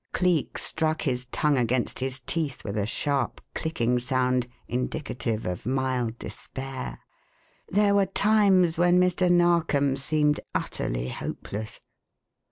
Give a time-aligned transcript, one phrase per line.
[0.13, 6.17] Cleek struck his tongue against his teeth with a sharp, clicking sound indicative of mild
[6.17, 6.97] despair.
[7.69, 9.29] There were times when Mr.
[9.29, 11.81] Narkom seemed utterly hopeless.